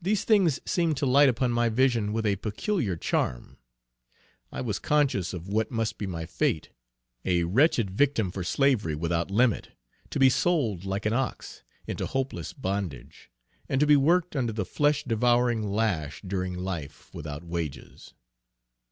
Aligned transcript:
These 0.00 0.22
things 0.22 0.60
seem 0.64 0.94
to 0.94 1.04
light 1.04 1.28
upon 1.28 1.50
my 1.50 1.68
vision 1.68 2.12
with 2.12 2.24
a 2.24 2.36
peculiar 2.36 2.96
charm. 2.96 3.58
I 4.52 4.60
was 4.60 4.78
conscious 4.78 5.34
of 5.34 5.48
what 5.48 5.68
must 5.68 5.98
be 5.98 6.06
my 6.06 6.26
fate; 6.26 6.70
a 7.24 7.42
wretched 7.42 7.90
victim 7.90 8.30
for 8.30 8.44
Slavery 8.44 8.94
without 8.94 9.28
limit; 9.28 9.70
to 10.10 10.20
be 10.20 10.30
sold 10.30 10.84
like 10.84 11.06
an 11.06 11.12
ox, 11.12 11.64
into 11.88 12.06
hopeless 12.06 12.52
bondage, 12.52 13.28
and 13.68 13.80
to 13.80 13.86
be 13.88 13.96
worked 13.96 14.36
under 14.36 14.52
the 14.52 14.64
flesh 14.64 15.02
devouring 15.02 15.72
lash 15.72 16.22
during 16.22 16.54
life, 16.56 17.12
without 17.12 17.42
wages. 17.42 18.14